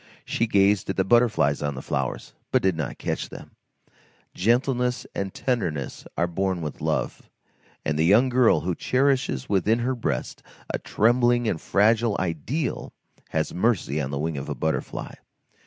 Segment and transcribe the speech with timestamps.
[0.25, 3.51] She gazed at the butterflies on the flowers, but did not catch them;
[4.33, 7.29] gentleness and tenderness are born with love,
[7.85, 10.41] and the young girl who cherishes within her breast
[10.73, 12.91] a trembling and fragile ideal
[13.29, 15.13] has mercy on the wing of a butterfly.